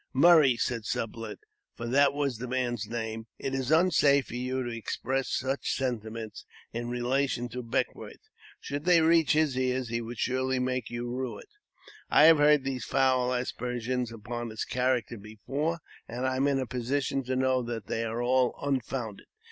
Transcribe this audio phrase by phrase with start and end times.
[0.13, 1.37] "Murray," said Sublet—
[1.77, 6.43] for that was the man's name —"it is unsafe for you to express such sentiments
[6.73, 11.37] in relation to Beckwourth; should they reach his ears, he would surely make you rue
[11.37, 11.49] it.
[12.09, 16.65] I have heard these foul aspersions upon his character before, and I am in a
[16.65, 19.27] position to know that they are all unfounded.